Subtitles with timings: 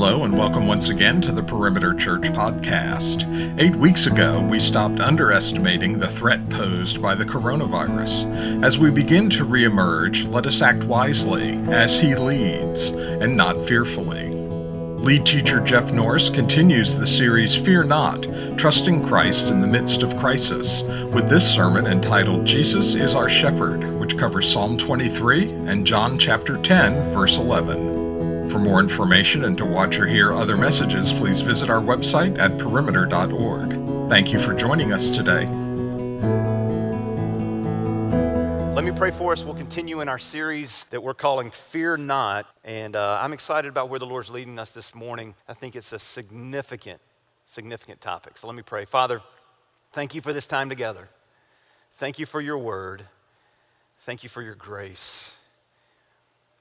[0.00, 3.26] Hello, and welcome once again to the Perimeter Church podcast.
[3.58, 8.62] Eight weeks ago, we stopped underestimating the threat posed by the coronavirus.
[8.62, 14.28] As we begin to reemerge, let us act wisely, as He leads, and not fearfully.
[15.02, 18.22] Lead teacher Jeff Norris continues the series Fear Not,
[18.56, 23.98] Trusting Christ in the Midst of Crisis, with this sermon entitled Jesus is Our Shepherd,
[23.98, 27.97] which covers Psalm 23 and John chapter 10, verse 11.
[28.50, 32.56] For more information and to watch or hear other messages, please visit our website at
[32.58, 34.08] perimeter.org.
[34.08, 35.46] Thank you for joining us today.
[38.74, 39.44] Let me pray for us.
[39.44, 42.46] We'll continue in our series that we're calling Fear Not.
[42.64, 45.34] And uh, I'm excited about where the Lord's leading us this morning.
[45.46, 47.00] I think it's a significant,
[47.44, 48.38] significant topic.
[48.38, 48.86] So let me pray.
[48.86, 49.20] Father,
[49.92, 51.10] thank you for this time together.
[51.94, 53.04] Thank you for your word.
[53.98, 55.32] Thank you for your grace.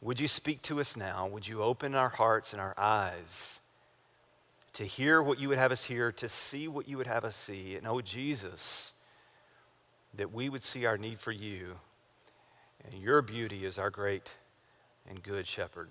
[0.01, 1.27] Would you speak to us now?
[1.27, 3.59] Would you open our hearts and our eyes
[4.73, 7.35] to hear what you would have us hear, to see what you would have us
[7.35, 7.75] see?
[7.75, 8.91] And oh, Jesus,
[10.15, 11.77] that we would see our need for you
[12.91, 14.29] and your beauty is our great
[15.09, 15.89] and good shepherd.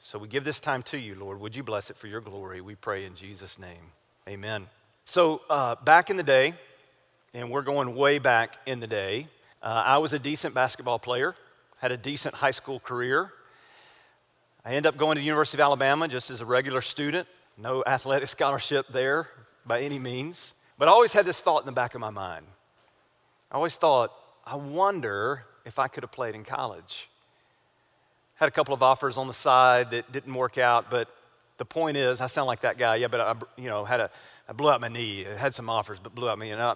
[0.00, 1.40] So we give this time to you, Lord.
[1.40, 2.60] Would you bless it for your glory?
[2.60, 3.92] We pray in Jesus' name.
[4.28, 4.66] Amen.
[5.06, 6.54] So, uh, back in the day,
[7.32, 9.28] and we're going way back in the day,
[9.62, 11.34] uh, I was a decent basketball player
[11.84, 13.30] had a decent high school career.
[14.64, 17.28] I ended up going to the University of Alabama just as a regular student.
[17.58, 19.28] No athletic scholarship there
[19.66, 20.54] by any means.
[20.78, 22.46] But I always had this thought in the back of my mind.
[23.52, 24.12] I always thought,
[24.46, 27.10] I wonder if I could have played in college.
[28.36, 31.08] Had a couple of offers on the side that didn't work out, but
[31.58, 32.96] the point is, I sound like that guy.
[32.96, 34.10] Yeah, but I, you know, had a,
[34.48, 35.26] I blew out my knee.
[35.26, 36.74] I had some offers, but blew out my knee.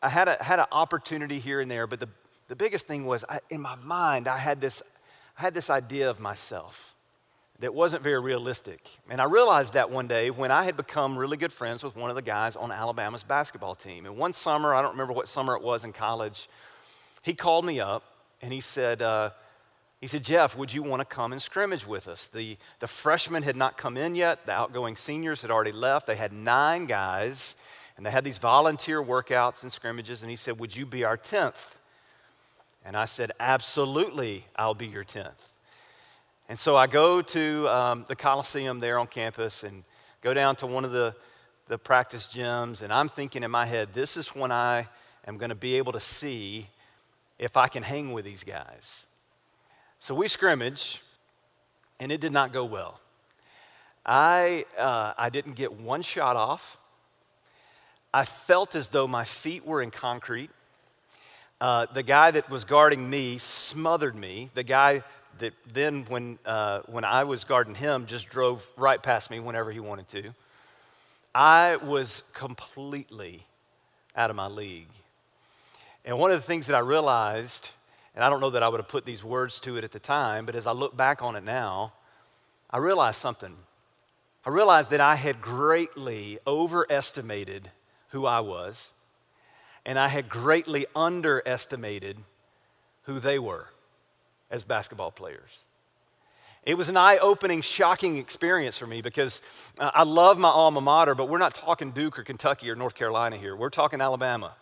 [0.00, 2.08] I had a, had an opportunity here and there, but the,
[2.48, 4.82] the biggest thing was I, in my mind, I had, this,
[5.38, 6.94] I had this idea of myself
[7.60, 8.86] that wasn't very realistic.
[9.08, 12.10] And I realized that one day when I had become really good friends with one
[12.10, 14.06] of the guys on Alabama's basketball team.
[14.06, 16.48] And one summer, I don't remember what summer it was in college,
[17.22, 18.02] he called me up
[18.42, 19.30] and he said, uh,
[20.00, 22.26] he said, Jeff, would you want to come and scrimmage with us?
[22.26, 24.44] The, the freshmen had not come in yet.
[24.44, 26.06] The outgoing seniors had already left.
[26.06, 27.56] They had nine guys,
[27.96, 30.20] and they had these volunteer workouts and scrimmages.
[30.20, 31.76] And he said, Would you be our 10th?
[32.84, 35.54] And I said, Absolutely, I'll be your 10th.
[36.48, 39.82] And so I go to um, the Coliseum there on campus and
[40.20, 41.14] go down to one of the,
[41.68, 44.86] the practice gyms, and I'm thinking in my head, this is when I
[45.26, 46.68] am going to be able to see
[47.38, 49.06] if I can hang with these guys.
[49.98, 51.02] So we scrimmage,
[51.98, 53.00] and it did not go well.
[54.04, 56.78] I, uh, I didn't get one shot off.
[58.12, 60.50] I felt as though my feet were in concrete.
[61.60, 64.50] Uh, the guy that was guarding me smothered me.
[64.54, 65.02] The guy
[65.38, 69.70] that then, when, uh, when I was guarding him, just drove right past me whenever
[69.70, 70.34] he wanted to.
[71.34, 73.46] I was completely
[74.16, 74.88] out of my league.
[76.04, 77.70] And one of the things that I realized,
[78.14, 79.98] and I don't know that I would have put these words to it at the
[79.98, 81.92] time, but as I look back on it now,
[82.70, 83.56] I realized something.
[84.44, 87.70] I realized that I had greatly overestimated
[88.08, 88.90] who I was
[89.86, 92.16] and I had greatly underestimated
[93.02, 93.68] who they were
[94.50, 95.64] as basketball players.
[96.64, 99.42] It was an eye opening, shocking experience for me because
[99.78, 102.94] uh, I love my alma mater, but we're not talking Duke or Kentucky or North
[102.94, 103.54] Carolina here.
[103.54, 104.54] We're talking Alabama.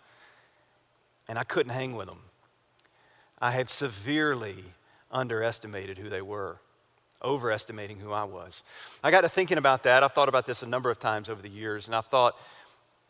[1.29, 2.19] And I couldn't hang with them.
[3.39, 4.57] I had severely
[5.13, 6.59] underestimated who they were,
[7.23, 8.65] overestimating who I was.
[9.05, 10.03] I got to thinking about that.
[10.03, 12.37] I've thought about this a number of times over the years, and I've thought,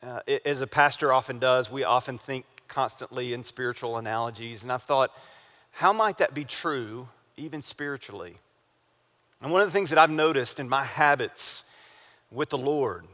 [0.02, 4.62] uh, as a pastor often does, we often think constantly in spiritual analogies.
[4.62, 5.12] And I've thought,
[5.70, 8.36] how might that be true, even spiritually?
[9.40, 11.62] And one of the things that I've noticed in my habits
[12.30, 13.04] with the Lord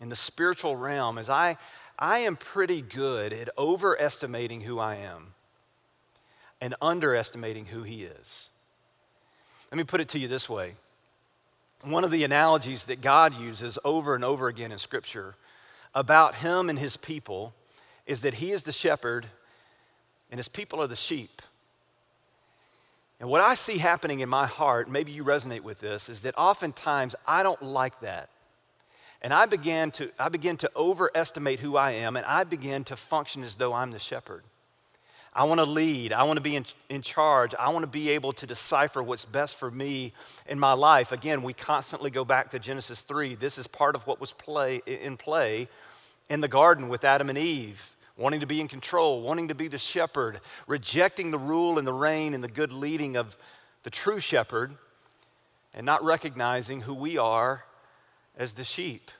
[0.00, 1.56] in the spiritual realm is I,
[1.98, 5.34] I am pretty good at overestimating who I am
[6.60, 8.48] and underestimating who He is.
[9.70, 10.74] Let me put it to you this way.
[11.82, 15.34] One of the analogies that God uses over and over again in Scripture
[15.96, 17.54] about him and his people
[18.06, 19.26] is that he is the shepherd
[20.30, 21.42] and his people are the sheep.
[23.18, 26.36] And what I see happening in my heart, maybe you resonate with this, is that
[26.36, 28.28] oftentimes I don't like that.
[29.22, 32.96] And I began to, I begin to overestimate who I am, and I begin to
[32.96, 34.44] function as though I'm the shepherd.
[35.36, 36.14] I want to lead.
[36.14, 37.54] I want to be in, in charge.
[37.54, 40.14] I want to be able to decipher what's best for me
[40.48, 41.12] in my life.
[41.12, 43.34] Again, we constantly go back to Genesis 3.
[43.34, 45.68] This is part of what was play, in play
[46.30, 49.68] in the garden with Adam and Eve, wanting to be in control, wanting to be
[49.68, 53.36] the shepherd, rejecting the rule and the reign and the good leading of
[53.82, 54.74] the true shepherd,
[55.74, 57.62] and not recognizing who we are
[58.38, 59.10] as the sheep.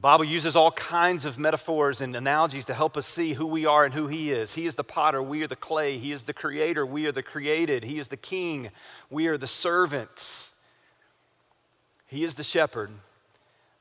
[0.00, 3.84] Bible uses all kinds of metaphors and analogies to help us see who we are
[3.84, 4.54] and who He is.
[4.54, 5.98] He is the potter, we are the clay.
[5.98, 7.84] He is the creator, we are the created.
[7.84, 8.70] He is the king,
[9.10, 10.50] we are the servants.
[12.06, 12.90] He is the shepherd,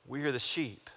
[0.06, 0.90] we are the sheep.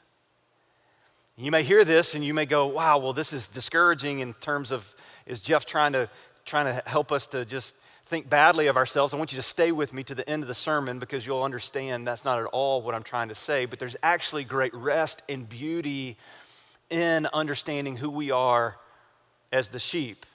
[1.37, 4.71] You may hear this and you may go, wow, well, this is discouraging in terms
[4.71, 6.11] of is Jeff trying to,
[6.45, 7.75] trying to help us to just
[8.07, 10.49] think badly of ourselves, I want you to stay with me to the end of
[10.49, 13.65] the sermon because you'll understand that's not at all what I'm trying to say.
[13.65, 16.17] But there's actually great rest and beauty
[16.91, 18.77] in understanding who we are
[19.53, 20.27] as the sheep.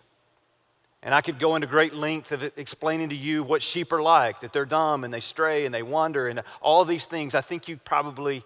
[1.03, 4.39] And I could go into great length of explaining to you what sheep are like,
[4.39, 7.35] that they're dumb and they stray and they wander and all these things.
[7.35, 8.43] I think you probably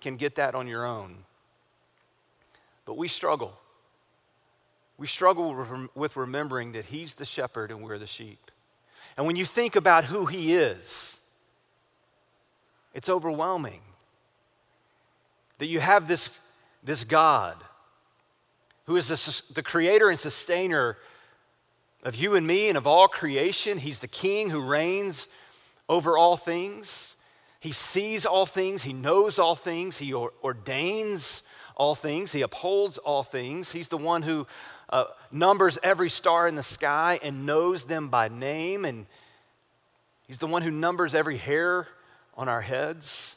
[0.00, 1.16] can get that on your own.
[2.84, 3.58] But we struggle.
[4.98, 8.43] We struggle with remembering that He's the shepherd and we're the sheep.
[9.16, 11.16] And when you think about who He is,
[12.92, 13.80] it's overwhelming
[15.58, 16.30] that you have this,
[16.82, 17.56] this God
[18.86, 20.96] who is the, the creator and sustainer
[22.02, 23.78] of you and me and of all creation.
[23.78, 25.26] He's the king who reigns
[25.88, 27.14] over all things.
[27.60, 31.42] He sees all things, He knows all things, He ordains
[31.76, 33.72] all things, He upholds all things.
[33.72, 34.46] He's the one who
[34.90, 38.84] uh, numbers every star in the sky and knows them by name.
[38.84, 39.06] And
[40.26, 41.88] He's the one who numbers every hair
[42.36, 43.36] on our heads.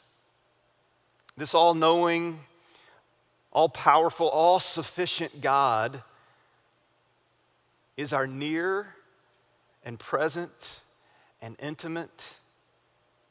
[1.36, 2.40] This all knowing,
[3.52, 6.02] all powerful, all sufficient God
[7.96, 8.94] is our near
[9.84, 10.80] and present
[11.40, 12.36] and intimate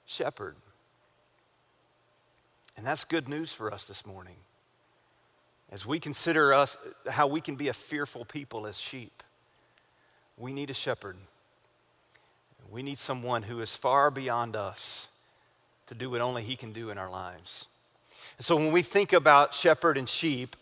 [0.05, 0.55] shepherd.
[2.77, 4.37] And that's good news for us this morning
[5.71, 6.77] as we consider us
[7.09, 9.23] how we can be a fearful people as sheep,
[10.37, 11.17] we need a shepherd.
[12.69, 15.07] We need someone who is far beyond us
[15.87, 17.65] to do what only he can do in our lives.
[18.37, 20.55] And so when we think about shepherd and sheep,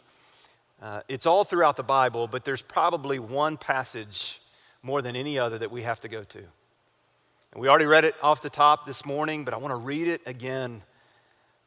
[0.82, 4.40] uh, it's all throughout the Bible, but there's probably one passage
[4.84, 6.38] more than any other that we have to go to.
[6.38, 10.08] And we already read it off the top this morning, but I want to read
[10.08, 10.84] it again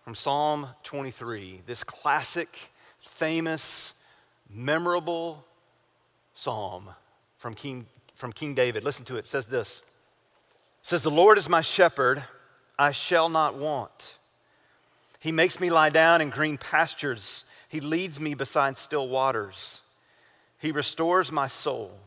[0.05, 2.71] from Psalm 23, this classic
[3.09, 3.93] famous,
[4.49, 5.45] memorable
[6.35, 6.91] psalm
[7.37, 8.85] from King, from King David.
[8.85, 9.21] Listen to it.
[9.21, 9.83] It says this.
[10.81, 12.23] It says, The Lord is my shepherd,
[12.79, 14.19] I shall not want.
[15.21, 17.45] He makes me lie down in green pastures.
[17.69, 19.81] He leads me beside still waters.
[20.59, 21.99] He restores my soul.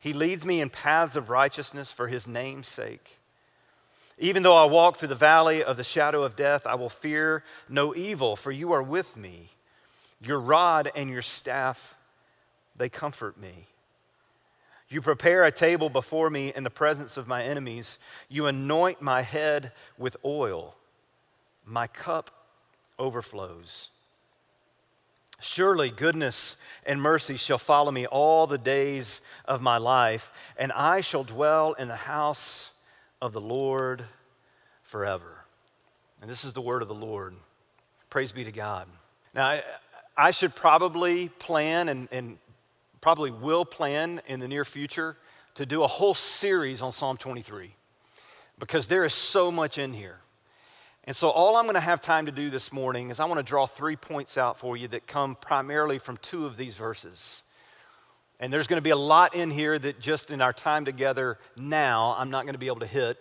[0.00, 3.18] He leads me in paths of righteousness for his name's sake.
[4.18, 7.44] Even though I walk through the valley of the shadow of death, I will fear
[7.68, 9.50] no evil, for you are with me.
[10.22, 11.96] Your rod and your staff,
[12.76, 13.66] they comfort me.
[14.88, 17.98] You prepare a table before me in the presence of my enemies.
[18.28, 20.76] You anoint my head with oil.
[21.64, 22.30] My cup
[22.98, 23.90] overflows.
[25.40, 31.00] Surely goodness and mercy shall follow me all the days of my life, and I
[31.00, 32.70] shall dwell in the house
[33.20, 34.04] of the Lord
[34.82, 35.44] forever.
[36.20, 37.34] And this is the word of the Lord.
[38.08, 38.86] Praise be to God.
[39.34, 39.62] Now, I
[40.30, 42.38] should probably plan and, and
[43.00, 45.16] probably will plan in the near future
[45.54, 47.74] to do a whole series on Psalm 23
[48.58, 50.18] because there is so much in here.
[51.04, 53.38] And so, all I'm going to have time to do this morning is I want
[53.38, 57.42] to draw three points out for you that come primarily from two of these verses.
[58.38, 61.38] And there's going to be a lot in here that just in our time together
[61.56, 63.18] now, I'm not going to be able to hit.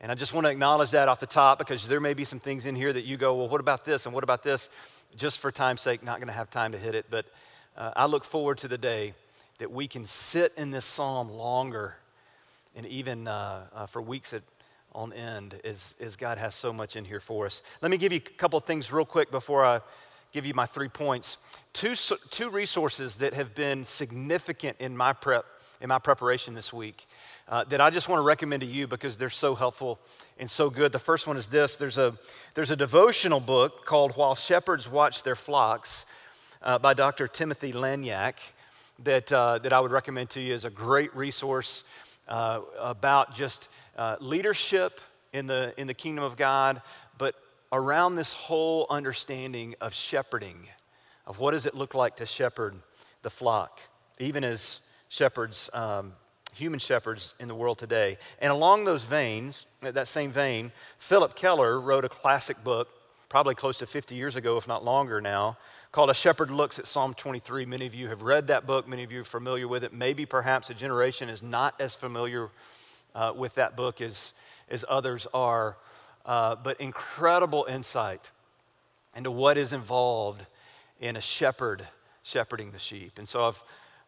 [0.00, 2.40] And I just want to acknowledge that off the top because there may be some
[2.40, 4.68] things in here that you go, well, what about this and what about this?
[5.16, 7.26] Just for time's sake, not going to have time to hit it, but
[7.76, 9.14] uh, I look forward to the day
[9.58, 11.94] that we can sit in this psalm longer
[12.76, 14.42] and even uh, uh, for weeks at,
[14.92, 17.62] on end as, as God has so much in here for us.
[17.82, 19.80] Let me give you a couple things real quick before I
[20.32, 21.38] give you my three points.
[21.72, 21.94] Two,
[22.30, 25.46] two resources that have been significant in my prep
[25.80, 27.06] in my preparation this week
[27.48, 29.98] uh, that I just want to recommend to you because they're so helpful
[30.38, 30.92] and so good.
[30.92, 32.16] The first one is this there's a,
[32.54, 36.06] there's a devotional book called While Shepherds Watch Their Flocks
[36.62, 37.28] uh, by Dr.
[37.28, 38.34] Timothy Laniak
[39.02, 41.84] that, uh, that I would recommend to you as a great resource
[42.28, 45.00] uh, about just uh, leadership
[45.32, 46.80] in the, in the kingdom of God,
[47.18, 47.34] but
[47.72, 50.68] around this whole understanding of shepherding,
[51.26, 52.74] of what does it look like to shepherd
[53.22, 53.80] the flock,
[54.18, 56.12] even as shepherds um,
[56.54, 58.18] human shepherds in the world today.
[58.38, 62.88] And along those veins, that same vein, Phillip Keller wrote a classic book,
[63.28, 65.58] probably close to 50 years ago, if not longer now,
[65.92, 67.66] called A Shepherd Looks at Psalm 23.
[67.66, 69.92] Many of you have read that book, many of you are familiar with it.
[69.92, 72.50] Maybe perhaps a generation is not as familiar
[73.14, 74.32] uh, with that book as,
[74.68, 75.76] as others are.
[76.24, 78.22] uh, but incredible insight
[79.14, 80.44] into what is involved
[81.00, 81.86] in a shepherd
[82.22, 83.18] shepherding the sheep.
[83.18, 83.62] And so I've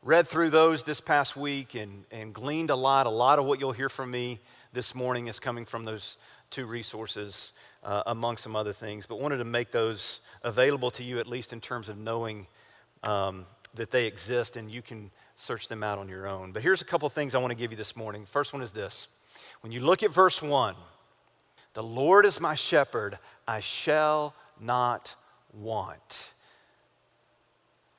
[0.07, 3.07] read through those this past week and, and gleaned a lot.
[3.07, 4.39] A lot of what you'll hear from me
[4.73, 6.17] this morning is coming from those
[6.49, 7.51] two resources,
[7.83, 11.53] uh, among some other things, but wanted to make those available to you, at least
[11.53, 12.47] in terms of knowing
[13.03, 16.53] um, that they exist and you can search them out on your own.
[16.53, 18.27] But here's a couple things I want to give you this morning.
[18.27, 19.09] First one is this
[19.63, 20.77] when you look at verse 1,
[21.75, 25.17] the Lord is my shepherd, I shall not
[25.53, 26.31] want.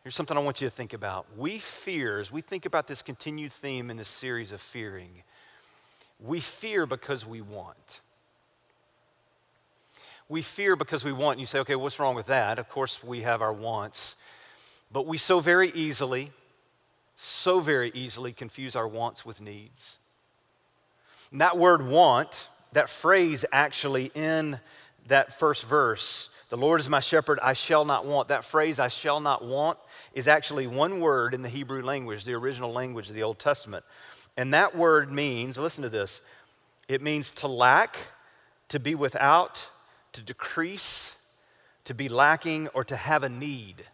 [0.07, 1.25] Here's something I want you to think about.
[1.35, 5.23] We fear, as we think about this continued theme in this series of fearing,
[6.17, 7.99] we fear because we want.
[10.29, 11.33] We fear because we want.
[11.33, 12.57] And you say, okay, what's wrong with that?
[12.57, 14.15] Of course, we have our wants.
[14.93, 16.31] But we so very easily,
[17.17, 19.97] so very easily confuse our wants with needs.
[21.33, 24.61] And that word want, that phrase actually in
[25.07, 28.29] that first verse, the Lord is my shepherd, I shall not want.
[28.29, 29.77] That phrase, I shall not want,
[30.13, 33.83] is actually one word in the Hebrew language, the original language of the Old Testament.
[34.37, 36.21] And that word means, listen to this,
[36.87, 37.97] it means to lack,
[38.69, 39.69] to be without,
[40.13, 41.13] to decrease,
[41.83, 43.85] to be lacking, or to have a need.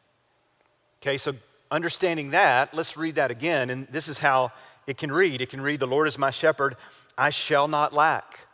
[1.02, 1.34] Okay, so
[1.72, 3.72] understanding that, let's read that again.
[3.72, 4.52] And this is how
[4.86, 6.76] it can read it can read, The Lord is my shepherd,
[7.18, 8.48] I shall not lack.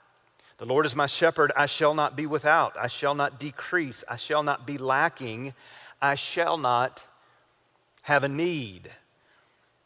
[0.60, 2.76] The Lord is my shepherd, I shall not be without.
[2.78, 4.04] I shall not decrease.
[4.10, 5.54] I shall not be lacking.
[6.02, 7.02] I shall not
[8.02, 8.92] have a need.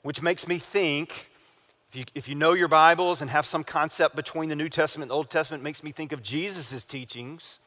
[0.02, 1.30] Which makes me think,
[1.92, 5.04] if you, if you know your Bibles and have some concept between the New Testament
[5.04, 7.60] and the Old Testament, makes me think of Jesus' teachings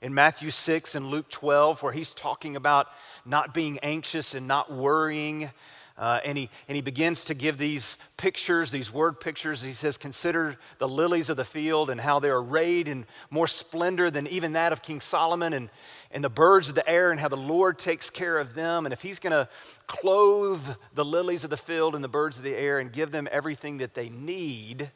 [0.00, 2.86] in Matthew 6 and Luke 12, where he's talking about
[3.26, 5.50] not being anxious and not worrying
[5.98, 9.62] uh, and, he, and he begins to give these pictures, these word pictures.
[9.62, 14.10] He says, Consider the lilies of the field and how they're arrayed in more splendor
[14.10, 15.70] than even that of King Solomon, and,
[16.10, 18.84] and the birds of the air, and how the Lord takes care of them.
[18.84, 19.48] And if he's going to
[19.86, 23.26] clothe the lilies of the field and the birds of the air and give them
[23.32, 24.90] everything that they need,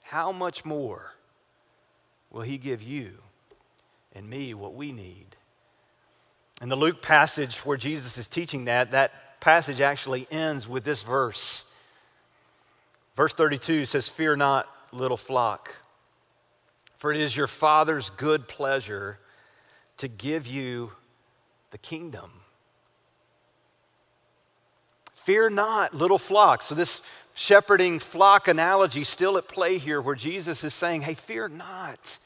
[0.00, 1.16] how much more
[2.30, 3.18] will he give you
[4.14, 5.36] and me what we need?
[6.62, 11.02] In the Luke passage where Jesus is teaching that, that passage actually ends with this
[11.02, 11.64] verse.
[13.16, 15.74] Verse 32 says, Fear not, little flock,
[16.96, 19.18] for it is your Father's good pleasure
[19.98, 20.92] to give you
[21.70, 22.30] the kingdom.
[25.12, 26.62] Fear not, little flock.
[26.62, 27.02] So, this
[27.34, 32.18] shepherding flock analogy still at play here, where Jesus is saying, Hey, fear not.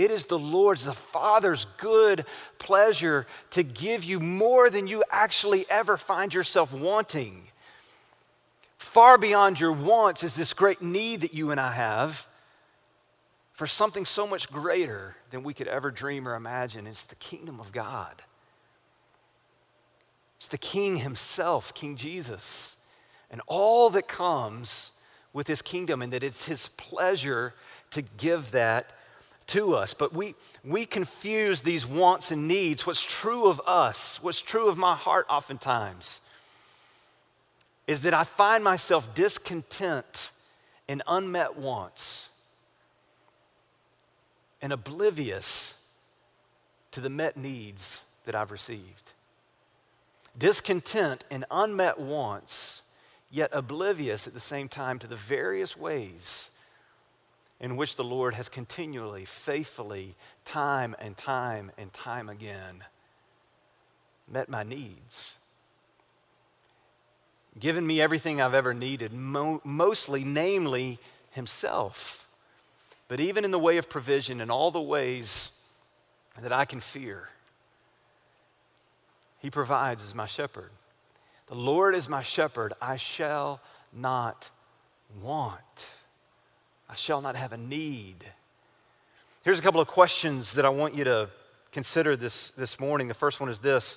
[0.00, 2.24] It is the Lord's, the Father's good
[2.58, 7.48] pleasure to give you more than you actually ever find yourself wanting.
[8.78, 12.26] Far beyond your wants is this great need that you and I have
[13.52, 16.86] for something so much greater than we could ever dream or imagine.
[16.86, 18.22] It's the kingdom of God.
[20.38, 22.74] It's the King Himself, King Jesus,
[23.30, 24.92] and all that comes
[25.34, 27.52] with His kingdom, and that it's His pleasure
[27.90, 28.92] to give that
[29.50, 29.94] to us.
[29.94, 32.86] But we, we confuse these wants and needs.
[32.86, 36.20] What's true of us, what's true of my heart oftentimes,
[37.86, 40.30] is that I find myself discontent
[40.88, 42.28] in unmet wants
[44.62, 45.74] and oblivious
[46.92, 49.12] to the met needs that I've received.
[50.38, 52.82] Discontent in unmet wants,
[53.30, 56.49] yet oblivious at the same time to the various ways
[57.60, 60.14] in which the Lord has continually, faithfully,
[60.44, 62.82] time and time and time again
[64.30, 65.34] met my needs.
[67.58, 70.98] Given me everything I've ever needed, mo- mostly, namely,
[71.32, 72.28] Himself.
[73.08, 75.50] But even in the way of provision, in all the ways
[76.40, 77.28] that I can fear,
[79.40, 80.70] He provides as my shepherd.
[81.48, 83.60] The Lord is my shepherd, I shall
[83.92, 84.50] not
[85.20, 85.90] want.
[86.90, 88.16] I shall not have a need.
[89.44, 91.28] Here's a couple of questions that I want you to
[91.70, 93.06] consider this, this morning.
[93.06, 93.96] The first one is this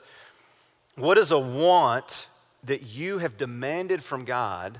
[0.96, 2.28] What is a want
[2.66, 4.80] that you have demanded from God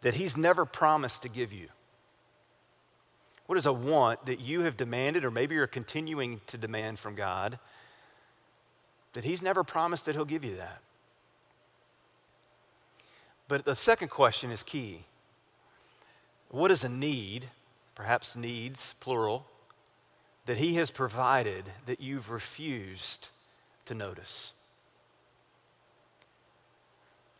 [0.00, 1.68] that He's never promised to give you?
[3.46, 7.14] What is a want that you have demanded, or maybe you're continuing to demand from
[7.14, 7.58] God,
[9.12, 10.80] that He's never promised that He'll give you that?
[13.46, 15.04] But the second question is key.
[16.50, 17.46] What is a need,
[17.94, 19.46] perhaps needs, plural,
[20.46, 23.28] that He has provided that you've refused
[23.84, 24.54] to notice?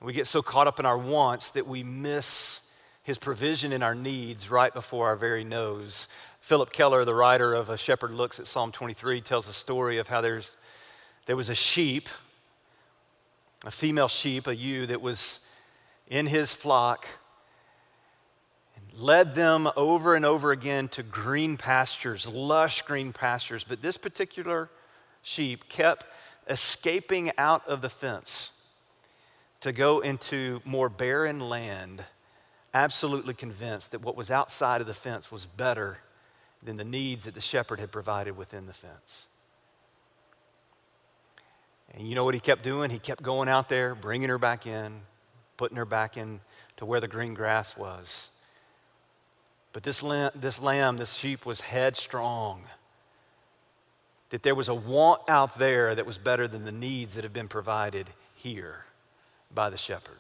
[0.01, 2.61] We get so caught up in our wants that we miss
[3.03, 6.07] His provision in our needs right before our very nose.
[6.41, 10.09] Phillip Keller, the writer of A Shepherd Looks at Psalm 23, tells a story of
[10.09, 10.57] how there's,
[11.25, 12.11] there was a sheep,
[13.65, 15.41] a female sheep, a ewe, that was
[16.09, 17.07] in his flock
[18.99, 23.65] led them over and over again to green pastures, lush green pastures.
[23.65, 24.69] But this particular
[25.23, 26.05] sheep kept
[26.49, 28.51] escaping out of the fence
[29.61, 32.05] to go into more barren land,
[32.75, 35.99] absolutely convinced that what was outside of the fence was better
[36.63, 39.27] than the needs that the shepherd had provided within the fence.
[41.95, 42.91] And you know what he kept doing?
[42.91, 45.01] He kept going out there, bringing her back in,
[45.57, 46.41] putting her back in
[46.77, 48.29] to where the green grass was.
[49.79, 52.63] But this lamb, this lamb, this sheep was headstrong.
[54.31, 57.33] That there was a want out there that was better than the needs that have
[57.33, 58.87] been provided here
[59.55, 60.19] by the shepherd.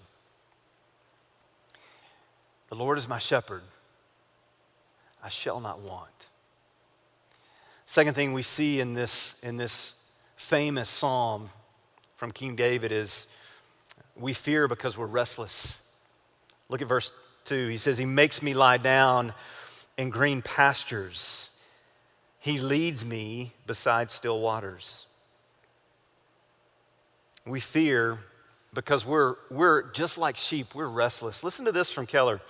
[2.68, 3.62] The Lord is my shepherd.
[5.24, 6.28] I shall not want.
[7.84, 9.94] Second thing we see in this, in this
[10.36, 11.50] famous psalm
[12.14, 13.26] from King David is
[14.14, 15.76] we fear because we're restless.
[16.68, 17.10] Look at verse
[17.48, 17.68] 2.
[17.68, 19.32] He says, He makes me lie down
[19.96, 21.50] in green pastures,
[22.38, 25.06] He leads me beside still waters.
[27.46, 28.18] We fear
[28.74, 31.42] because we're, we're just like sheep, we're restless.
[31.42, 32.40] Listen to this from Keller.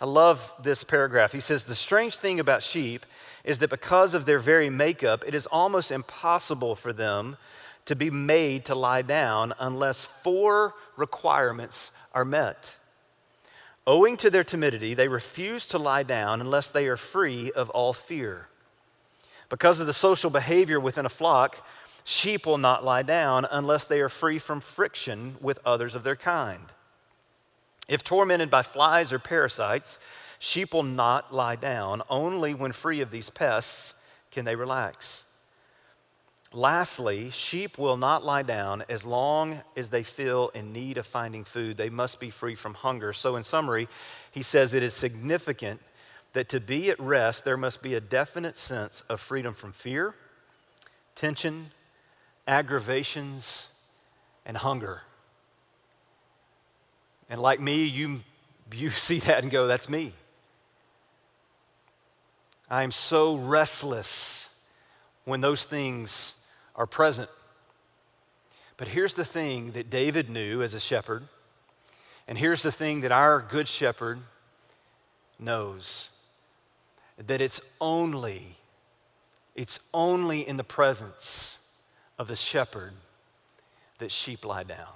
[0.00, 1.32] I love this paragraph.
[1.32, 3.06] He says, The strange thing about sheep
[3.44, 7.36] is that because of their very makeup, it is almost impossible for them
[7.84, 12.77] to be made to lie down unless four requirements are met.
[13.88, 17.94] Owing to their timidity, they refuse to lie down unless they are free of all
[17.94, 18.48] fear.
[19.48, 21.66] Because of the social behavior within a flock,
[22.04, 26.16] sheep will not lie down unless they are free from friction with others of their
[26.16, 26.66] kind.
[27.88, 29.98] If tormented by flies or parasites,
[30.38, 32.02] sheep will not lie down.
[32.10, 33.94] Only when free of these pests
[34.30, 35.24] can they relax.
[36.52, 41.44] Lastly, sheep will not lie down as long as they feel in need of finding
[41.44, 41.76] food.
[41.76, 43.12] They must be free from hunger.
[43.12, 43.86] So, in summary,
[44.30, 45.80] he says it is significant
[46.32, 50.14] that to be at rest, there must be a definite sense of freedom from fear,
[51.14, 51.70] tension,
[52.46, 53.68] aggravations,
[54.46, 55.02] and hunger.
[57.28, 58.20] And like me, you,
[58.72, 60.14] you see that and go, that's me.
[62.70, 64.48] I am so restless
[65.24, 66.34] when those things
[66.78, 67.28] are present.
[68.78, 71.24] But here's the thing that David knew as a shepherd,
[72.26, 74.20] and here's the thing that our good shepherd
[75.38, 76.08] knows
[77.18, 78.56] that it's only
[79.54, 81.58] it's only in the presence
[82.16, 82.92] of the shepherd
[83.98, 84.94] that sheep lie down.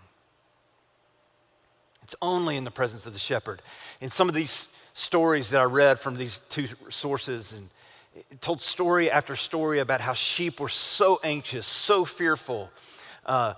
[2.04, 3.60] It's only in the presence of the shepherd.
[4.00, 7.70] In some of these stories that I read from these two sources, and
[8.40, 12.70] told story after story about how sheep were so anxious, so fearful,
[13.24, 13.54] uh,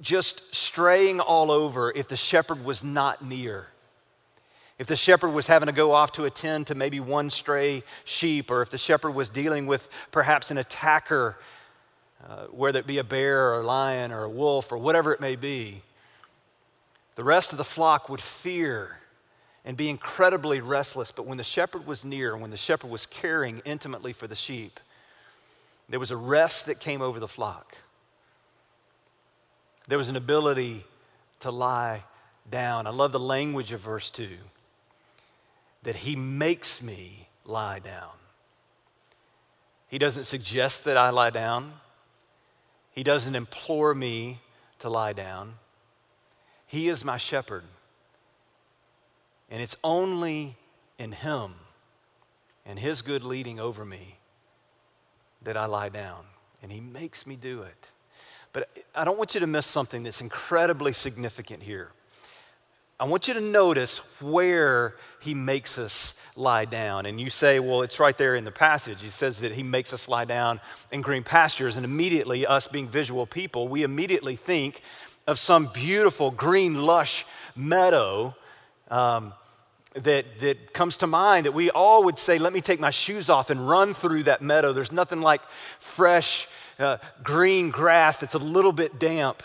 [0.00, 3.66] just straying all over if the shepherd was not near.
[4.78, 8.50] If the shepherd was having to go off to attend to maybe one stray sheep,
[8.50, 11.36] or if the shepherd was dealing with perhaps an attacker,
[12.26, 15.20] uh, whether it be a bear or a lion or a wolf or whatever it
[15.20, 15.82] may be,
[17.16, 18.96] the rest of the flock would fear
[19.64, 21.12] and be incredibly restless.
[21.12, 24.80] But when the shepherd was near, when the shepherd was caring intimately for the sheep,
[25.88, 27.76] there was a rest that came over the flock.
[29.88, 30.84] There was an ability
[31.40, 32.04] to lie
[32.50, 32.86] down.
[32.86, 34.28] I love the language of verse 2
[35.82, 38.10] that he makes me lie down.
[39.88, 41.72] He doesn't suggest that I lie down,
[42.92, 44.40] he doesn't implore me
[44.80, 45.54] to lie down.
[46.66, 47.64] He is my shepherd.
[49.50, 50.56] And it's only
[50.98, 51.54] in Him
[52.64, 54.18] and His good leading over me
[55.42, 56.24] that I lie down.
[56.62, 57.88] And He makes me do it.
[58.52, 61.90] But I don't want you to miss something that's incredibly significant here.
[63.00, 67.06] I want you to notice where he makes us lie down.
[67.06, 69.00] And you say, well, it's right there in the passage.
[69.00, 70.60] He says that he makes us lie down
[70.92, 71.76] in green pastures.
[71.76, 74.82] And immediately, us being visual people, we immediately think
[75.26, 77.24] of some beautiful green, lush
[77.56, 78.34] meadow
[78.90, 79.32] um,
[79.94, 83.28] that, that comes to mind that we all would say, Let me take my shoes
[83.28, 84.72] off and run through that meadow.
[84.72, 85.42] There's nothing like
[85.78, 86.48] fresh,
[86.78, 89.42] uh, green grass that's a little bit damp,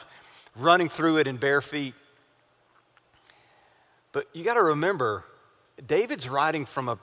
[0.55, 1.93] running through it in bare feet.
[4.12, 5.25] But you got to remember,
[5.86, 6.97] David's writing from a,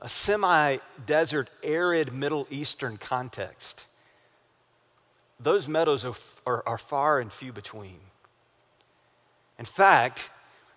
[0.00, 3.86] a semi desert, arid Middle Eastern context
[5.40, 6.14] those meadows are,
[6.46, 8.00] are, are far and few between.
[9.58, 10.30] In fact,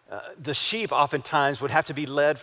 [0.09, 2.39] uh, the sheep oftentimes would have to be led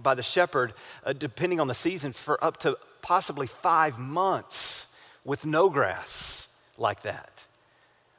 [0.00, 4.86] by the shepherd, uh, depending on the season, for up to possibly five months
[5.24, 6.46] with no grass
[6.78, 7.44] like that.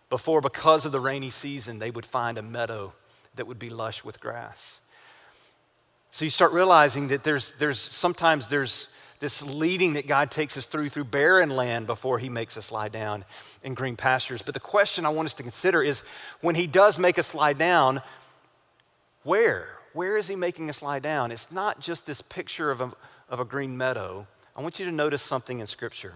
[0.10, 2.94] Before, because of the rainy season, they would find a meadow
[3.36, 4.80] that would be lush with grass.
[6.12, 8.90] So you start realizing that there's, there's sometimes there's
[9.22, 12.90] this leading that God takes us through through barren land before he makes us lie
[12.90, 13.24] down
[13.64, 14.42] in green pastures.
[14.42, 16.04] But the question I want us to consider is
[16.42, 18.02] when he does make us lie down,
[19.24, 19.68] where?
[19.94, 21.32] Where is he making us lie down?
[21.32, 22.92] It's not just this picture of a,
[23.30, 24.26] of a green meadow.
[24.56, 26.14] I want you to notice something in Scripture.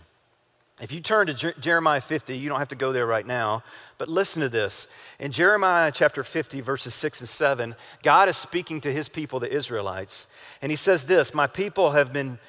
[0.82, 3.64] If you turn to Jer- Jeremiah 50, you don't have to go there right now,
[3.98, 4.88] but listen to this.
[5.20, 9.52] In Jeremiah chapter 50, verses 6 and 7, God is speaking to his people, the
[9.52, 10.28] Israelites,
[10.62, 12.40] and he says this My people have been,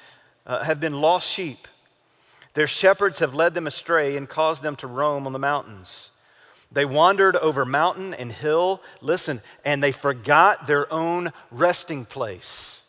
[0.45, 1.69] uh, have been lost sheep.
[2.53, 6.09] Their shepherds have led them astray and caused them to roam on the mountains.
[6.71, 12.81] They wandered over mountain and hill, listen, and they forgot their own resting place.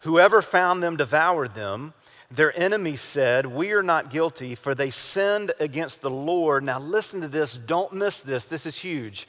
[0.00, 1.94] Whoever found them devoured them.
[2.30, 6.64] Their enemies said, We are not guilty, for they sinned against the Lord.
[6.64, 7.56] Now, listen to this.
[7.56, 8.46] Don't miss this.
[8.46, 9.28] This is huge.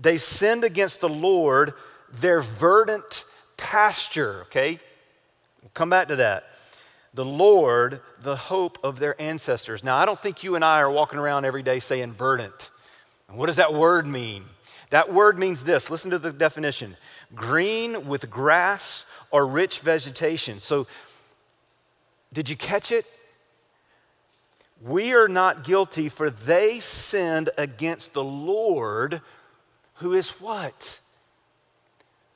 [0.00, 1.74] They sinned against the Lord,
[2.12, 3.24] their verdant
[3.56, 4.42] pasture.
[4.42, 4.78] Okay?
[5.62, 6.44] We'll come back to that.
[7.14, 9.82] The Lord, the hope of their ancestors.
[9.82, 12.70] Now, I don't think you and I are walking around every day saying verdant.
[13.30, 14.44] What does that word mean?
[14.90, 16.96] That word means this listen to the definition
[17.34, 20.60] green with grass or rich vegetation.
[20.60, 20.86] So,
[22.32, 23.04] did you catch it?
[24.80, 29.20] We are not guilty, for they sinned against the Lord,
[29.94, 31.00] who is what?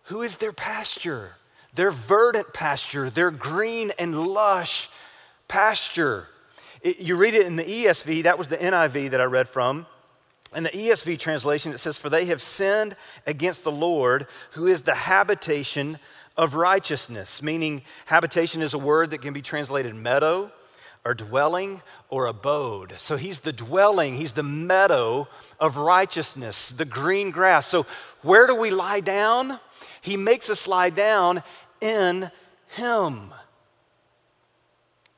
[0.05, 1.37] Who is their pasture?
[1.75, 4.91] Their verdant pasture, their green and lush
[5.47, 6.27] pasture.
[6.83, 9.87] It, you read it in the ESV, that was the NIV that I read from.
[10.55, 14.83] In the ESV translation, it says, For they have sinned against the Lord, who is
[14.83, 15.99] the habitation
[16.37, 20.51] of righteousness, meaning habitation is a word that can be translated meadow
[21.05, 22.95] or dwelling or abode.
[22.99, 27.67] So he's the dwelling, he's the meadow of righteousness, the green grass.
[27.67, 27.87] So
[28.23, 29.59] where do we lie down?
[30.01, 31.43] He makes us lie down
[31.81, 32.31] in
[32.69, 33.33] him.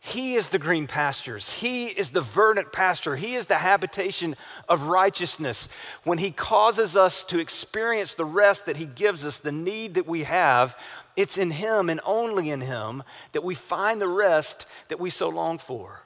[0.07, 1.51] He is the green pastures.
[1.51, 3.17] He is the verdant pasture.
[3.17, 4.37] He is the habitation
[4.69, 5.67] of righteousness.
[6.03, 10.07] When He causes us to experience the rest that He gives us, the need that
[10.07, 10.79] we have,
[11.17, 15.31] it's in Him and only in Him that we find the rest that we so
[15.31, 16.03] long for.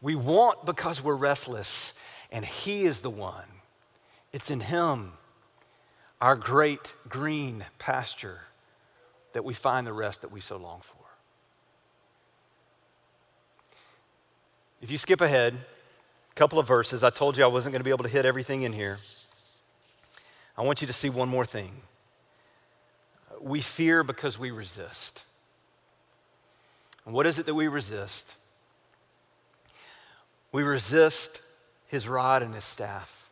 [0.00, 1.92] We want because we're restless,
[2.32, 3.46] and He is the one.
[4.32, 5.12] It's in Him,
[6.20, 8.40] our great green pasture,
[9.34, 11.07] that we find the rest that we so long for.
[14.80, 17.84] If you skip ahead, a couple of verses, I told you I wasn't going to
[17.84, 18.98] be able to hit everything in here.
[20.56, 21.72] I want you to see one more thing.
[23.40, 25.24] We fear because we resist.
[27.04, 28.34] And what is it that we resist?
[30.52, 31.42] We resist
[31.88, 33.30] his rod and his staff.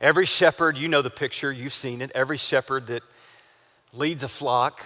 [0.00, 2.10] Every shepherd, you know the picture, you've seen it.
[2.14, 3.02] Every shepherd that
[3.92, 4.82] leads a flock,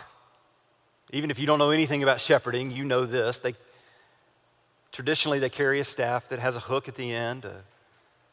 [1.11, 3.39] even if you don't know anything about shepherding, you know this.
[3.39, 3.55] They
[4.97, 7.65] Traditionally, they carry a staff that has a hook at the end, a,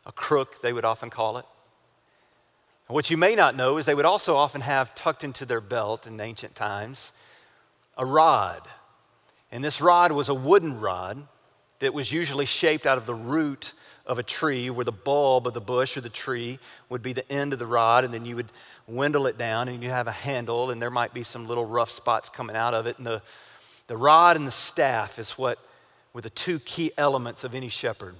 [0.05, 1.43] a crook, they would often call it.
[2.87, 6.07] What you may not know is they would also often have tucked into their belt
[6.07, 7.11] in ancient times
[7.97, 8.61] a rod.
[9.51, 11.27] And this rod was a wooden rod
[11.79, 13.73] that was usually shaped out of the root
[14.05, 17.29] of a tree, where the bulb of the bush or the tree would be the
[17.29, 18.53] end of the rod, and then you would
[18.87, 21.91] windle it down and you have a handle, and there might be some little rough
[21.91, 22.97] spots coming out of it.
[22.99, 23.21] And the,
[23.87, 25.59] the rod and the staff is what
[26.13, 28.15] were the two key elements of any shepherd.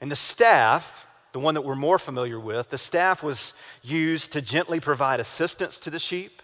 [0.00, 4.42] And the staff, the one that we're more familiar with, the staff was used to
[4.42, 6.42] gently provide assistance to the sheep,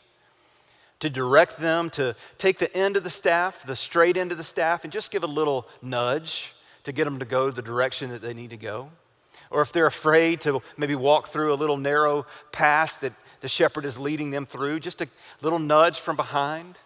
[1.00, 4.44] to direct them, to take the end of the staff, the straight end of the
[4.44, 8.22] staff, and just give a little nudge to get them to go the direction that
[8.22, 8.90] they need to go.
[9.50, 13.84] Or if they're afraid to maybe walk through a little narrow pass that the shepherd
[13.84, 15.08] is leading them through, just a
[15.42, 16.78] little nudge from behind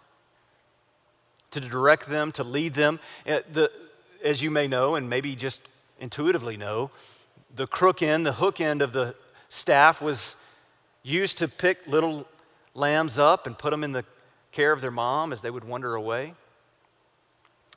[1.51, 2.99] to direct them, to lead them.
[3.27, 3.71] Uh, the,
[4.23, 5.61] as you may know, and maybe just
[5.99, 6.91] intuitively know,
[7.55, 9.15] the crook end, the hook end of the
[9.49, 10.35] staff was
[11.03, 12.27] used to pick little
[12.73, 14.05] lambs up and put them in the
[14.51, 16.33] care of their mom as they would wander away.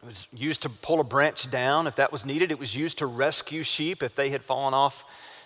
[0.02, 2.50] It was used to pull a branch down if that was needed.
[2.50, 5.04] It was used to rescue sheep if they had fallen off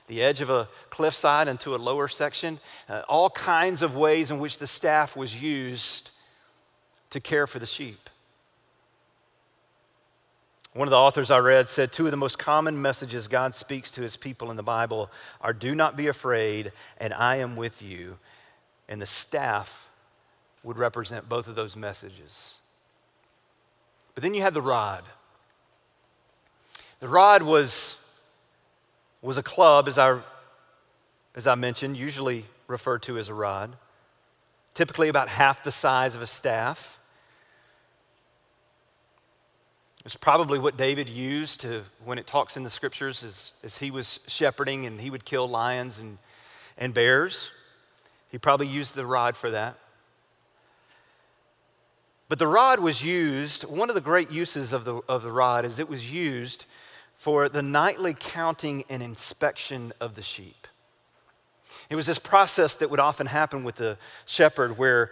[0.08, 2.58] the edge of a cliffside into a lower section.
[2.88, 6.10] Uh, all kinds of ways in which the staff was used
[7.10, 8.10] to care for the sheep.
[10.74, 13.90] One of the authors I read said two of the most common messages God speaks
[13.92, 17.83] to his people in the Bible are do not be afraid and I am with
[17.83, 18.18] you.
[18.88, 19.88] and the staff
[20.62, 22.57] would represent both of those messages.
[24.14, 25.04] But then you had the rod.
[27.00, 27.98] The rod was,
[29.22, 30.18] was a club, as I,
[31.37, 33.76] as I mentioned, usually referred to as a rod,
[34.74, 36.97] typically about half the size of a staff.
[40.08, 43.90] It's probably what David used to, when it talks in the scriptures, as, as he
[43.90, 46.16] was shepherding and he would kill lions and,
[46.78, 47.50] and bears.
[48.30, 49.76] He probably used the rod for that.
[52.30, 55.66] But the rod was used, one of the great uses of the, of the rod
[55.66, 56.64] is it was used
[57.18, 60.66] for the nightly counting and inspection of the sheep.
[61.90, 65.10] It was this process that would often happen with the shepherd where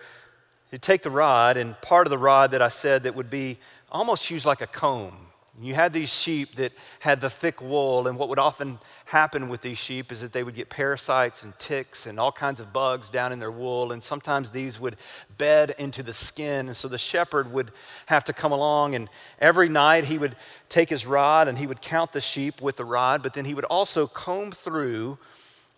[0.71, 3.59] he'd take the rod, and part of the rod that I said that would be
[3.97, 5.15] almost used like a comb.
[5.59, 9.63] You had these sheep that had the thick wool, and what would often happen with
[9.63, 13.09] these sheep is that they would get parasites and ticks and all kinds of bugs
[13.09, 14.97] down in their wool, and sometimes these would
[15.39, 16.67] bed into the skin.
[16.67, 17.73] And so the shepherd would
[18.05, 20.37] have to come along, and every night he would
[20.69, 23.55] take his rod and he would count the sheep with the rod, but then he
[23.55, 25.17] would also comb through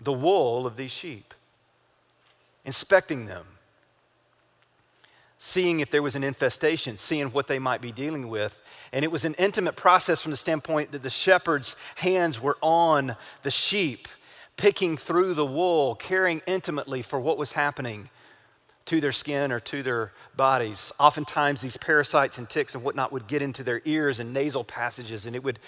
[0.01, 1.35] the wool of these sheep,
[2.65, 3.47] inspecting them
[5.39, 8.61] seeing if there was an infestation, seeing what they might be dealing with.
[8.93, 13.17] And it was an intimate process from the standpoint that the shepherd's hands were on
[13.43, 14.09] the sheep,
[14.57, 18.11] picking through the wool, caring intimately for what was happening
[18.87, 20.91] to their skin or to their bodies.
[20.99, 25.27] Oftentimes, these parasites and ticks and whatnot would get into their ears and nasal passages,
[25.27, 25.59] and it would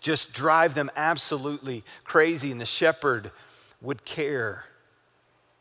[0.00, 2.52] just drive them absolutely crazy.
[2.52, 3.32] And the shepherd
[3.82, 4.64] would care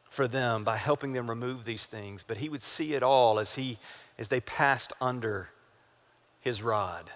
[0.10, 3.56] for them by helping them remove these things, but he would see it all as
[3.56, 3.78] he
[4.18, 5.50] as they passed under
[6.42, 7.10] his rod.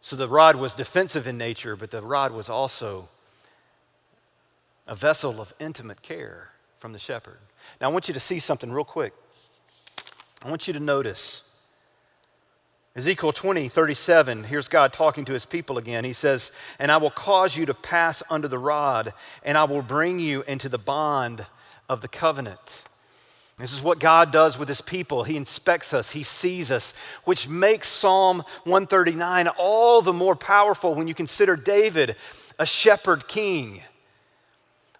[0.00, 3.08] So the rod was defensive in nature, but the rod was also
[4.86, 7.38] a vessel of intimate care from the shepherd.
[7.80, 9.12] Now I want you to see something real quick.
[10.44, 11.42] I want you to notice
[12.98, 16.02] Ezekiel 20, 37, here's God talking to his people again.
[16.02, 19.82] He says, And I will cause you to pass under the rod, and I will
[19.82, 21.46] bring you into the bond
[21.88, 22.82] of the covenant.
[23.56, 25.22] This is what God does with his people.
[25.22, 31.06] He inspects us, he sees us, which makes Psalm 139 all the more powerful when
[31.06, 32.16] you consider David
[32.58, 33.80] a shepherd king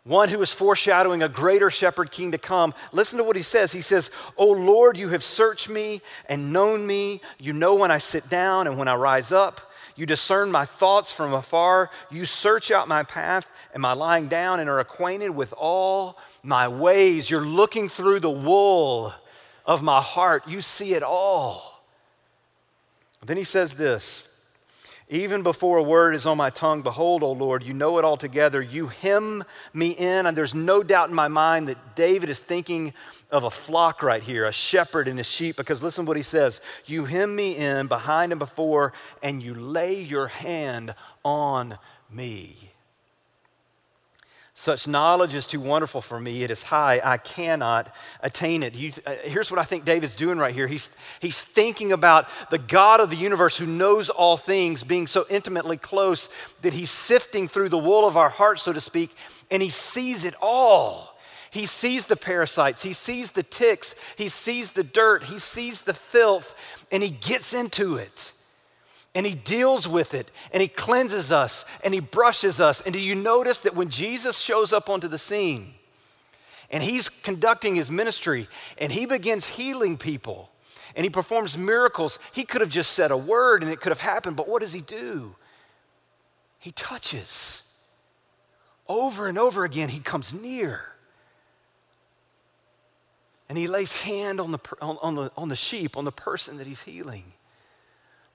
[0.09, 2.73] one who is foreshadowing a greater shepherd king to come.
[2.93, 3.73] Listen to what he says.
[3.73, 7.21] He says, O Lord, you have searched me and known me.
[7.39, 9.71] You know when I sit down and when I rise up.
[9.97, 11.91] You discern my thoughts from afar.
[12.11, 16.69] You search out my path and my lying down and are acquainted with all my
[16.69, 17.29] ways.
[17.29, 19.13] You're looking through the wool
[19.67, 20.47] of my heart.
[20.47, 21.83] You see it all.
[23.27, 24.28] Then he says this
[25.11, 28.61] even before a word is on my tongue, behold, O Lord, you know it altogether.
[28.61, 29.43] You hem
[29.73, 30.27] me in.
[30.27, 32.93] And there's no doubt in my mind that David is thinking
[33.31, 36.23] of a flock right here, a shepherd and his sheep, because listen to what he
[36.23, 38.93] says You hem me in behind and before,
[39.23, 40.95] and you lay your hand
[41.25, 41.79] on
[42.11, 42.73] me.
[44.59, 46.43] Such knowledge is too wonderful for me.
[46.43, 47.01] It is high.
[47.05, 48.75] I cannot attain it.
[48.75, 50.67] You, uh, here's what I think David's doing right here.
[50.67, 50.91] He's,
[51.21, 55.77] he's thinking about the God of the universe who knows all things being so intimately
[55.77, 56.29] close
[56.63, 59.15] that he's sifting through the wool of our heart, so to speak,
[59.49, 61.17] and he sees it all.
[61.53, 65.95] He sees the parasites, he sees the ticks, he sees the dirt, he sees the
[65.95, 66.57] filth,
[66.91, 68.33] and he gets into it
[69.19, 72.81] and he deals with it and he cleanses us and he brushes us.
[72.81, 75.75] And do you notice that when Jesus shows up onto the scene
[76.71, 78.47] and he's conducting his ministry
[78.79, 80.53] and he begins healing people
[80.95, 83.99] and he performs miracles, he could have just said a word and it could have
[83.99, 85.35] happened, but what does he do?
[86.61, 87.63] He touches.
[88.87, 90.85] Over and over again, he comes near.
[93.49, 96.59] And he lays hand on the, on, on, the, on the sheep, on the person
[96.59, 97.33] that he's healing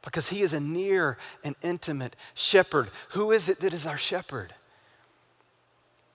[0.03, 2.89] because he is a near and intimate shepherd.
[3.09, 4.53] Who is it that is our shepherd?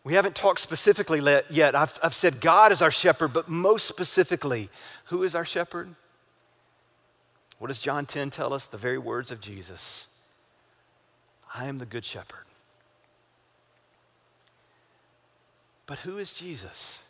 [0.04, 1.20] We haven't talked specifically
[1.50, 1.74] yet.
[1.74, 4.70] I've, I've said God is our shepherd, but most specifically,
[5.06, 5.94] who is our shepherd?
[7.58, 8.68] What does John 10 tell us?
[8.68, 10.06] The very words of Jesus
[11.54, 12.44] I am the good shepherd.
[15.86, 17.00] But who is Jesus?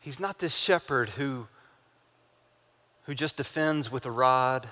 [0.00, 1.46] He's not this shepherd who
[3.10, 4.68] who just defends with a rod,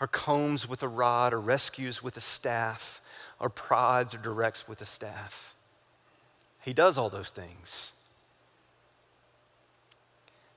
[0.00, 3.00] or combs with a rod, or rescues with a staff,
[3.38, 5.54] or prods or directs with a staff.
[6.62, 7.92] He does all those things.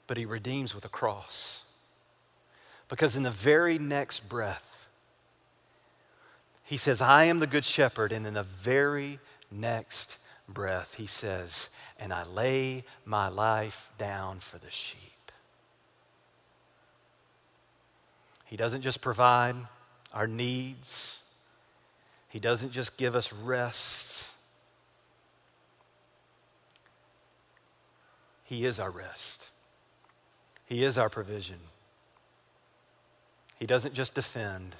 [0.07, 1.61] But he redeems with a cross.
[2.89, 4.87] Because in the very next breath,
[6.63, 8.11] he says, I am the good shepherd.
[8.11, 9.19] And in the very
[9.51, 10.17] next
[10.49, 15.16] breath, he says, And I lay my life down for the sheep.
[18.47, 19.55] He doesn't just provide
[20.13, 21.19] our needs,
[22.29, 24.31] He doesn't just give us rest.
[28.43, 29.49] He is our rest.
[30.65, 31.59] He is our provision.
[33.59, 34.75] He doesn't just defend,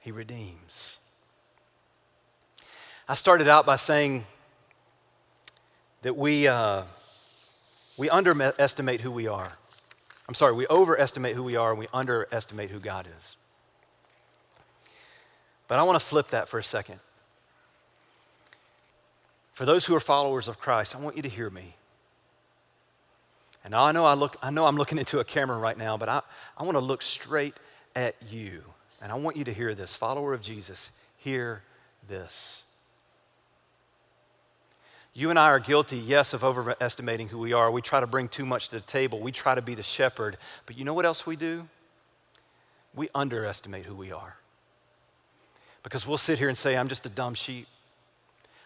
[0.00, 0.98] He redeems.
[3.08, 4.26] I started out by saying
[6.02, 6.82] that we, uh,
[7.96, 9.52] we underestimate who we are.
[10.32, 13.36] I'm sorry, we overestimate who we are and we underestimate who God is.
[15.68, 17.00] But I want to flip that for a second.
[19.52, 21.74] For those who are followers of Christ, I want you to hear me.
[23.62, 26.08] And I know I look, I know I'm looking into a camera right now, but
[26.08, 26.22] I,
[26.56, 27.58] I want to look straight
[27.94, 28.62] at you.
[29.02, 29.94] And I want you to hear this.
[29.94, 31.62] Follower of Jesus, hear
[32.08, 32.62] this.
[35.14, 37.70] You and I are guilty, yes, of overestimating who we are.
[37.70, 39.20] We try to bring too much to the table.
[39.20, 40.38] We try to be the shepherd.
[40.64, 41.68] But you know what else we do?
[42.94, 44.36] We underestimate who we are.
[45.82, 47.66] Because we'll sit here and say, I'm just a dumb sheep.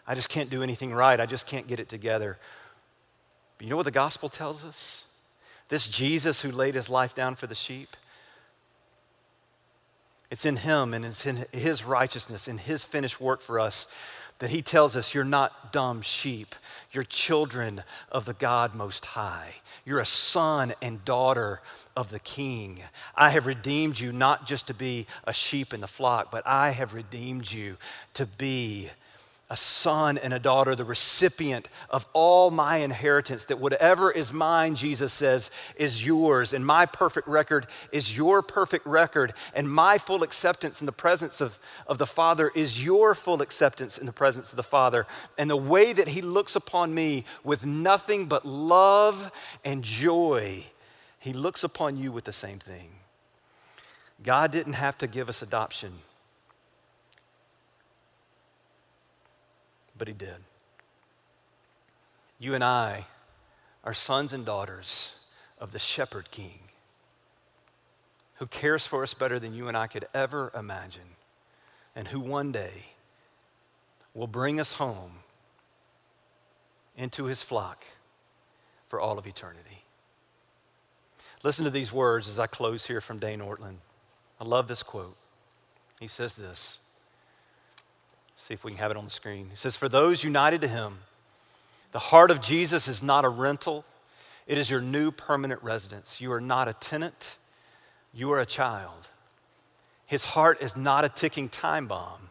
[0.07, 1.19] I just can't do anything right.
[1.19, 2.39] I just can't get it together.
[3.59, 5.05] But you know what the gospel tells us?
[5.69, 7.97] This Jesus who laid his life down for the sheep,
[10.31, 13.87] it's in him and it's in his righteousness, in his finished work for us
[14.39, 16.55] that he tells us you're not dumb sheep.
[16.93, 19.55] You're children of the God Most High.
[19.85, 21.61] You're a son and daughter
[21.97, 22.83] of the King.
[23.15, 26.71] I have redeemed you not just to be a sheep in the flock, but I
[26.71, 27.77] have redeemed you
[28.15, 28.91] to be
[29.49, 34.75] a son and a daughter, the recipient of all my inheritance, that whatever is mine,
[34.75, 36.53] Jesus says, is yours.
[36.53, 39.35] And my perfect record is your perfect record.
[39.55, 43.99] And my full acceptance in the presence of, of the Father is your full acceptance
[43.99, 45.07] in the presence of the Father.
[45.39, 49.31] And the way that He looks upon me with nothing but love
[49.65, 50.65] and joy,
[51.21, 52.91] He looks upon you with the same thing.
[54.25, 55.93] God didn't have to give us adoption.
[59.99, 60.37] But he did.
[62.39, 63.07] You and I
[63.83, 65.15] are sons and daughters
[65.59, 66.61] of the shepherd king
[68.35, 71.17] who cares for us better than you and I could ever imagine,
[71.95, 72.87] and who one day
[74.13, 75.21] will bring us home
[76.97, 77.85] into his flock
[78.89, 79.85] for all of eternity.
[81.43, 83.77] Listen to these words as I close here from Dane Ortlund.
[84.41, 85.17] I love this quote.
[86.01, 86.79] He says this
[88.37, 89.49] See if we can have it on the screen.
[89.51, 90.99] He says, For those united to him,
[91.93, 93.85] the heart of Jesus is not a rental,
[94.47, 96.21] it is your new permanent residence.
[96.21, 97.37] You are not a tenant,
[98.13, 99.09] you are a child.
[100.07, 102.31] His heart is not a ticking time bomb.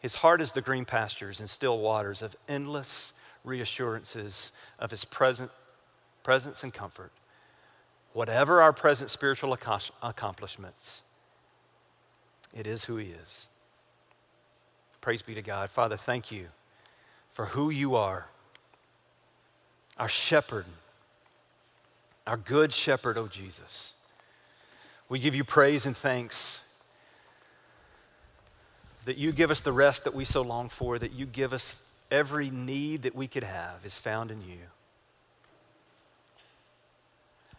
[0.00, 3.12] His heart is the green pastures and still waters of endless
[3.44, 5.50] reassurances of his present,
[6.24, 7.12] presence and comfort.
[8.12, 9.56] Whatever our present spiritual
[10.02, 11.02] accomplishments,
[12.52, 13.46] it is who he is.
[15.02, 15.68] Praise be to God.
[15.68, 16.46] Father, thank you
[17.32, 18.26] for who you are,
[19.98, 20.64] our shepherd,
[22.24, 23.94] our good shepherd, oh Jesus.
[25.08, 26.60] We give you praise and thanks
[29.04, 31.82] that you give us the rest that we so long for, that you give us
[32.08, 34.58] every need that we could have is found in you.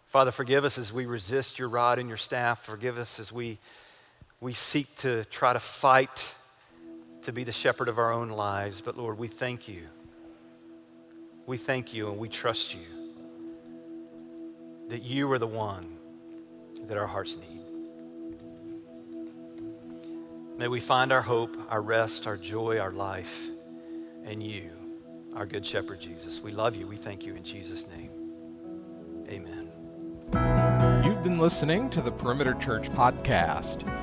[0.08, 2.64] Father, forgive us as we resist your rod and your staff.
[2.64, 3.58] Forgive us as we,
[4.40, 6.36] we seek to try to fight
[7.24, 8.82] to be the shepherd of our own lives.
[8.82, 9.84] But Lord, we thank you.
[11.46, 12.82] We thank you and we trust you
[14.90, 15.98] that you are the one
[16.88, 17.62] that our hearts need.
[20.58, 23.50] May we find our hope, our rest, our joy, our life
[24.24, 24.70] in you,
[25.36, 26.42] our good shepherd Jesus.
[26.42, 26.86] We love you.
[26.88, 28.12] We thank you in Jesus' name.
[29.28, 29.72] Amen.
[31.04, 34.03] You've been listening to the Perimeter Church podcast.